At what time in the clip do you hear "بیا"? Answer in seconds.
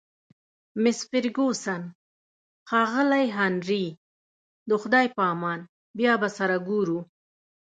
5.97-6.13